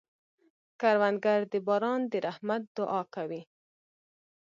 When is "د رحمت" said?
2.11-2.61